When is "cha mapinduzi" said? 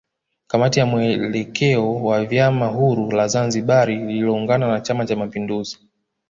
5.05-5.79